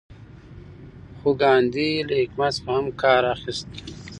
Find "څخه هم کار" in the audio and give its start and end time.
2.57-3.23